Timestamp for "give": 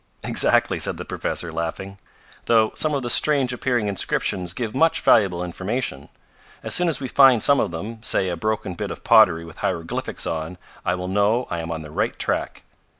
4.53-4.73